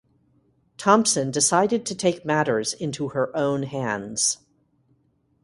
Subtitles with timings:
[0.77, 4.39] Thompson decided to take matters into her own hands.